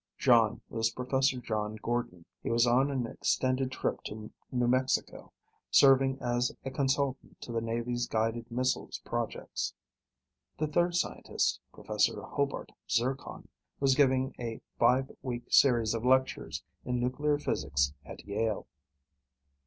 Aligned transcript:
John 0.17 0.61
was 0.67 0.89
Professor 0.89 1.39
John 1.39 1.75
Gordon. 1.75 2.25
He 2.41 2.49
was 2.49 2.65
on 2.65 2.89
an 2.89 3.05
extended 3.05 3.71
trip 3.71 4.01
to 4.05 4.31
New 4.51 4.67
Mexico, 4.67 5.31
serving 5.69 6.17
as 6.19 6.51
a 6.65 6.71
consultant 6.71 7.39
to 7.41 7.51
the 7.51 7.61
Navy's 7.61 8.07
guided 8.07 8.49
missiles 8.49 8.97
projects. 9.05 9.75
The 10.57 10.65
third 10.65 10.95
scientist, 10.95 11.59
Professor 11.71 12.19
Hobart 12.19 12.71
Zircon, 12.89 13.47
was 13.79 13.93
giving 13.93 14.33
a 14.39 14.59
five 14.79 15.11
week 15.21 15.43
series 15.53 15.93
of 15.93 16.03
lectures 16.03 16.63
in 16.83 16.99
nuclear 16.99 17.37
physics 17.37 17.93
at 18.03 18.25
Yale. 18.25 18.65